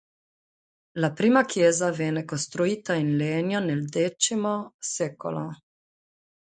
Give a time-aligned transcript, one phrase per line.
[0.93, 4.33] La prima chiesa venne costruita in legno nel X
[4.79, 5.55] secolo.